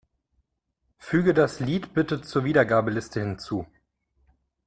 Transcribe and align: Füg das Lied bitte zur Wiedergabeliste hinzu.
Füg 0.97 1.35
das 1.35 1.59
Lied 1.59 1.93
bitte 1.93 2.21
zur 2.21 2.43
Wiedergabeliste 2.43 3.19
hinzu. 3.19 3.67